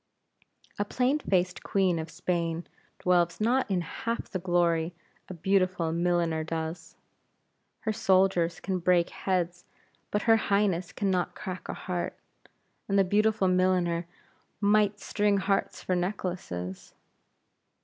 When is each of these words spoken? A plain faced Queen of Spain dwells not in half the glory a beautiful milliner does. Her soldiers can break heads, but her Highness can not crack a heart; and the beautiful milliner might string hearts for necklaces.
A 0.79 0.83
plain 0.85 1.19
faced 1.19 1.61
Queen 1.61 1.99
of 1.99 2.09
Spain 2.09 2.65
dwells 2.97 3.39
not 3.39 3.69
in 3.69 3.81
half 3.81 4.27
the 4.31 4.39
glory 4.39 4.95
a 5.29 5.35
beautiful 5.35 5.91
milliner 5.91 6.43
does. 6.43 6.95
Her 7.81 7.93
soldiers 7.93 8.59
can 8.59 8.79
break 8.79 9.11
heads, 9.11 9.63
but 10.09 10.23
her 10.23 10.37
Highness 10.37 10.91
can 10.91 11.11
not 11.11 11.35
crack 11.35 11.69
a 11.69 11.75
heart; 11.75 12.17
and 12.89 12.97
the 12.97 13.03
beautiful 13.03 13.47
milliner 13.47 14.07
might 14.59 14.99
string 14.99 15.37
hearts 15.37 15.83
for 15.83 15.95
necklaces. 15.95 16.95